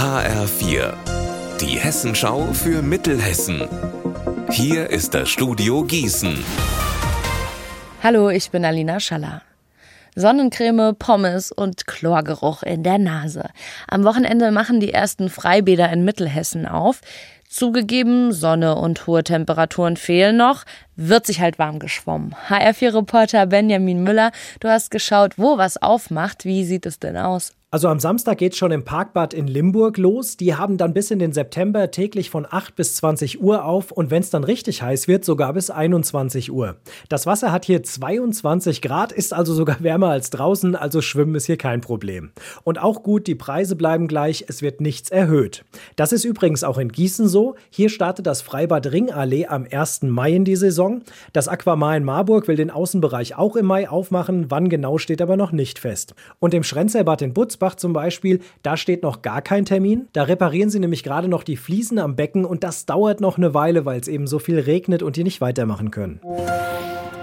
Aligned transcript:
HR4, 0.00 0.94
die 1.60 1.78
Hessenschau 1.78 2.54
für 2.54 2.80
Mittelhessen. 2.80 3.68
Hier 4.50 4.88
ist 4.88 5.12
das 5.12 5.28
Studio 5.28 5.84
Gießen. 5.84 6.42
Hallo, 8.02 8.30
ich 8.30 8.50
bin 8.50 8.64
Alina 8.64 8.98
Schaller. 8.98 9.42
Sonnencreme, 10.16 10.96
Pommes 10.98 11.52
und 11.52 11.86
Chlorgeruch 11.86 12.62
in 12.62 12.82
der 12.82 12.96
Nase. 12.96 13.50
Am 13.88 14.04
Wochenende 14.04 14.50
machen 14.52 14.80
die 14.80 14.90
ersten 14.90 15.28
Freibäder 15.28 15.92
in 15.92 16.02
Mittelhessen 16.02 16.64
auf. 16.64 17.02
Zugegeben, 17.46 18.32
Sonne 18.32 18.76
und 18.76 19.06
hohe 19.06 19.22
Temperaturen 19.22 19.98
fehlen 19.98 20.38
noch, 20.38 20.64
wird 20.96 21.26
sich 21.26 21.42
halt 21.42 21.58
warm 21.58 21.78
geschwommen. 21.78 22.34
HR4-Reporter 22.48 23.44
Benjamin 23.44 24.02
Müller, 24.02 24.32
du 24.60 24.68
hast 24.68 24.90
geschaut, 24.90 25.36
wo 25.36 25.58
was 25.58 25.76
aufmacht. 25.76 26.46
Wie 26.46 26.64
sieht 26.64 26.86
es 26.86 27.00
denn 27.00 27.18
aus? 27.18 27.52
Also 27.72 27.86
am 27.86 28.00
Samstag 28.00 28.38
geht 28.38 28.56
schon 28.56 28.72
im 28.72 28.84
Parkbad 28.84 29.32
in 29.32 29.46
Limburg 29.46 29.96
los. 29.96 30.36
Die 30.36 30.56
haben 30.56 30.76
dann 30.76 30.92
bis 30.92 31.12
in 31.12 31.20
den 31.20 31.32
September 31.32 31.92
täglich 31.92 32.28
von 32.28 32.44
8 32.50 32.74
bis 32.74 32.96
20 32.96 33.40
Uhr 33.40 33.64
auf 33.64 33.92
und 33.92 34.10
wenn 34.10 34.24
es 34.24 34.30
dann 34.30 34.42
richtig 34.42 34.82
heiß 34.82 35.06
wird, 35.06 35.24
sogar 35.24 35.52
bis 35.52 35.70
21 35.70 36.50
Uhr. 36.50 36.78
Das 37.08 37.26
Wasser 37.26 37.52
hat 37.52 37.64
hier 37.64 37.84
22 37.84 38.82
Grad, 38.82 39.12
ist 39.12 39.32
also 39.32 39.54
sogar 39.54 39.76
wärmer 39.84 40.08
als 40.08 40.30
draußen, 40.30 40.74
also 40.74 41.00
Schwimmen 41.00 41.36
ist 41.36 41.46
hier 41.46 41.58
kein 41.58 41.80
Problem. 41.80 42.32
Und 42.64 42.80
auch 42.80 43.04
gut, 43.04 43.28
die 43.28 43.36
Preise 43.36 43.76
bleiben 43.76 44.08
gleich, 44.08 44.46
es 44.48 44.62
wird 44.62 44.80
nichts 44.80 45.08
erhöht. 45.08 45.64
Das 45.94 46.10
ist 46.10 46.24
übrigens 46.24 46.64
auch 46.64 46.76
in 46.76 46.88
Gießen 46.88 47.28
so. 47.28 47.54
Hier 47.70 47.88
startet 47.88 48.26
das 48.26 48.42
Freibad 48.42 48.90
Ringallee 48.90 49.46
am 49.46 49.64
1. 49.70 50.02
Mai 50.02 50.32
in 50.32 50.44
die 50.44 50.56
Saison. 50.56 51.02
Das 51.32 51.46
Aquamar 51.46 51.96
in 51.96 52.02
Marburg 52.02 52.48
will 52.48 52.56
den 52.56 52.72
Außenbereich 52.72 53.38
auch 53.38 53.54
im 53.54 53.66
Mai 53.66 53.88
aufmachen, 53.88 54.46
wann 54.48 54.68
genau 54.68 54.98
steht 54.98 55.22
aber 55.22 55.36
noch 55.36 55.52
nicht 55.52 55.78
fest. 55.78 56.16
Und 56.40 56.52
im 56.52 56.64
Schrenzerbad 56.64 57.22
in 57.22 57.32
Butz 57.32 57.59
Ansbach 57.60 57.74
zum 57.74 57.92
Beispiel, 57.92 58.40
da 58.62 58.78
steht 58.78 59.02
noch 59.02 59.20
gar 59.20 59.42
kein 59.42 59.66
Termin. 59.66 60.08
Da 60.14 60.22
reparieren 60.22 60.70
sie 60.70 60.80
nämlich 60.80 61.02
gerade 61.02 61.28
noch 61.28 61.42
die 61.42 61.56
Fliesen 61.56 61.98
am 61.98 62.16
Becken 62.16 62.46
und 62.46 62.64
das 62.64 62.86
dauert 62.86 63.20
noch 63.20 63.36
eine 63.36 63.52
Weile, 63.52 63.84
weil 63.84 64.00
es 64.00 64.08
eben 64.08 64.26
so 64.26 64.38
viel 64.38 64.58
regnet 64.58 65.02
und 65.02 65.16
die 65.16 65.24
nicht 65.24 65.42
weitermachen 65.42 65.90
können. 65.90 66.20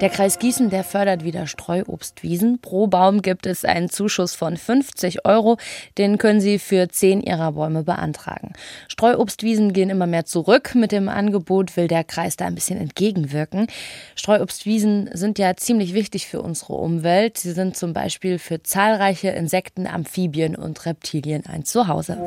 Der 0.00 0.10
Kreis 0.10 0.38
Gießen, 0.38 0.70
der 0.70 0.84
fördert 0.84 1.24
wieder 1.24 1.48
Streuobstwiesen. 1.48 2.60
Pro 2.60 2.86
Baum 2.86 3.20
gibt 3.20 3.46
es 3.46 3.64
einen 3.64 3.90
Zuschuss 3.90 4.36
von 4.36 4.56
50 4.56 5.24
Euro. 5.24 5.56
Den 5.98 6.18
können 6.18 6.40
Sie 6.40 6.60
für 6.60 6.88
10 6.88 7.20
Ihrer 7.20 7.50
Bäume 7.52 7.82
beantragen. 7.82 8.52
Streuobstwiesen 8.86 9.72
gehen 9.72 9.90
immer 9.90 10.06
mehr 10.06 10.24
zurück. 10.24 10.76
Mit 10.76 10.92
dem 10.92 11.08
Angebot 11.08 11.76
will 11.76 11.88
der 11.88 12.04
Kreis 12.04 12.36
da 12.36 12.46
ein 12.46 12.54
bisschen 12.54 12.78
entgegenwirken. 12.78 13.66
Streuobstwiesen 14.14 15.10
sind 15.14 15.36
ja 15.40 15.56
ziemlich 15.56 15.94
wichtig 15.94 16.28
für 16.28 16.42
unsere 16.42 16.74
Umwelt. 16.74 17.36
Sie 17.36 17.52
sind 17.52 17.76
zum 17.76 17.92
Beispiel 17.92 18.38
für 18.38 18.62
zahlreiche 18.62 19.30
Insekten, 19.30 19.88
Amphibien 19.88 20.54
und 20.54 20.86
Reptilien 20.86 21.42
ein 21.46 21.64
Zuhause. 21.64 22.18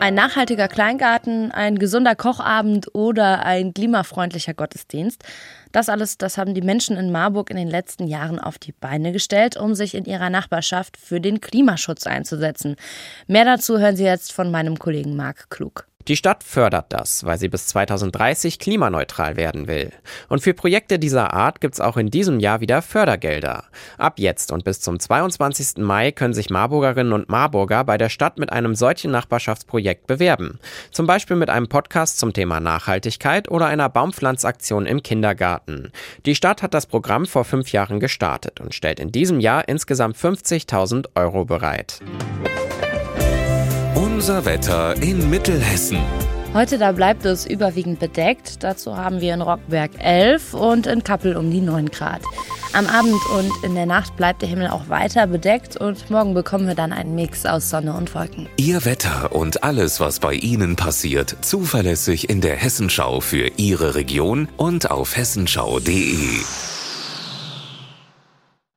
Ein 0.00 0.14
nachhaltiger 0.14 0.68
Kleingarten, 0.68 1.50
ein 1.50 1.76
gesunder 1.76 2.14
Kochabend 2.14 2.94
oder 2.94 3.44
ein 3.44 3.74
klimafreundlicher 3.74 4.54
Gottesdienst. 4.54 5.24
Das 5.72 5.88
alles, 5.88 6.18
das 6.18 6.38
haben 6.38 6.54
die 6.54 6.62
Menschen 6.62 6.96
in 6.96 7.10
Marburg 7.10 7.50
in 7.50 7.56
den 7.56 7.68
letzten 7.68 8.06
Jahren 8.06 8.38
auf 8.38 8.58
die 8.58 8.70
Beine 8.70 9.10
gestellt, 9.10 9.56
um 9.56 9.74
sich 9.74 9.96
in 9.96 10.04
ihrer 10.04 10.30
Nachbarschaft 10.30 10.96
für 10.96 11.20
den 11.20 11.40
Klimaschutz 11.40 12.06
einzusetzen. 12.06 12.76
Mehr 13.26 13.44
dazu 13.44 13.78
hören 13.80 13.96
Sie 13.96 14.04
jetzt 14.04 14.32
von 14.32 14.52
meinem 14.52 14.78
Kollegen 14.78 15.16
Marc 15.16 15.50
Klug. 15.50 15.88
Die 16.08 16.16
Stadt 16.16 16.42
fördert 16.42 16.86
das, 16.88 17.26
weil 17.26 17.38
sie 17.38 17.48
bis 17.48 17.66
2030 17.66 18.58
klimaneutral 18.58 19.36
werden 19.36 19.68
will. 19.68 19.92
Und 20.30 20.40
für 20.40 20.54
Projekte 20.54 20.98
dieser 20.98 21.34
Art 21.34 21.60
gibt's 21.60 21.80
auch 21.80 21.98
in 21.98 22.08
diesem 22.08 22.40
Jahr 22.40 22.60
wieder 22.60 22.80
Fördergelder. 22.80 23.64
Ab 23.98 24.14
jetzt 24.18 24.50
und 24.50 24.64
bis 24.64 24.80
zum 24.80 24.98
22. 24.98 25.76
Mai 25.76 26.10
können 26.10 26.32
sich 26.32 26.48
Marburgerinnen 26.48 27.12
und 27.12 27.28
Marburger 27.28 27.84
bei 27.84 27.98
der 27.98 28.08
Stadt 28.08 28.38
mit 28.38 28.50
einem 28.50 28.74
solchen 28.74 29.10
Nachbarschaftsprojekt 29.10 30.06
bewerben. 30.06 30.58
Zum 30.92 31.06
Beispiel 31.06 31.36
mit 31.36 31.50
einem 31.50 31.68
Podcast 31.68 32.18
zum 32.18 32.32
Thema 32.32 32.58
Nachhaltigkeit 32.58 33.50
oder 33.50 33.66
einer 33.66 33.90
Baumpflanzaktion 33.90 34.86
im 34.86 35.02
Kindergarten. 35.02 35.92
Die 36.24 36.34
Stadt 36.34 36.62
hat 36.62 36.72
das 36.72 36.86
Programm 36.86 37.26
vor 37.26 37.44
fünf 37.44 37.70
Jahren 37.72 38.00
gestartet 38.00 38.60
und 38.60 38.74
stellt 38.74 38.98
in 38.98 39.12
diesem 39.12 39.40
Jahr 39.40 39.68
insgesamt 39.68 40.16
50.000 40.16 41.08
Euro 41.14 41.44
bereit. 41.44 42.00
Unser 44.18 44.44
Wetter 44.44 45.00
in 45.00 45.30
Mittelhessen. 45.30 46.00
Heute 46.52 46.76
da 46.76 46.90
bleibt 46.90 47.24
es 47.24 47.46
überwiegend 47.46 48.00
bedeckt. 48.00 48.64
Dazu 48.64 48.96
haben 48.96 49.20
wir 49.20 49.32
in 49.32 49.40
Rockberg 49.40 49.92
11 49.96 50.54
und 50.54 50.88
in 50.88 51.04
Kappel 51.04 51.36
um 51.36 51.52
die 51.52 51.60
9 51.60 51.88
Grad. 51.88 52.22
Am 52.72 52.88
Abend 52.88 53.14
und 53.32 53.52
in 53.62 53.76
der 53.76 53.86
Nacht 53.86 54.16
bleibt 54.16 54.42
der 54.42 54.48
Himmel 54.48 54.66
auch 54.66 54.88
weiter 54.88 55.28
bedeckt 55.28 55.76
und 55.76 56.10
morgen 56.10 56.34
bekommen 56.34 56.66
wir 56.66 56.74
dann 56.74 56.92
einen 56.92 57.14
Mix 57.14 57.46
aus 57.46 57.70
Sonne 57.70 57.92
und 57.92 58.12
Wolken. 58.12 58.48
Ihr 58.56 58.84
Wetter 58.84 59.30
und 59.30 59.62
alles, 59.62 60.00
was 60.00 60.18
bei 60.18 60.34
Ihnen 60.34 60.74
passiert, 60.74 61.36
zuverlässig 61.42 62.28
in 62.28 62.40
der 62.40 62.56
Hessenschau 62.56 63.20
für 63.20 63.52
Ihre 63.56 63.94
Region 63.94 64.48
und 64.56 64.90
auf 64.90 65.16
hessenschau.de. 65.16 66.40